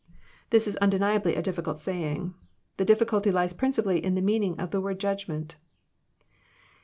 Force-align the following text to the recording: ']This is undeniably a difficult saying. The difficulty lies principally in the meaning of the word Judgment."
']This 0.49 0.67
is 0.67 0.75
undeniably 0.77 1.35
a 1.35 1.43
difficult 1.43 1.77
saying. 1.77 2.33
The 2.77 2.85
difficulty 2.85 3.29
lies 3.29 3.53
principally 3.53 4.03
in 4.03 4.15
the 4.15 4.21
meaning 4.21 4.59
of 4.59 4.71
the 4.71 4.81
word 4.81 4.99
Judgment." 4.99 5.57